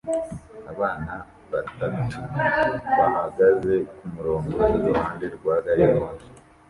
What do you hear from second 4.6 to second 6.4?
iruhande rwa gari ya moshi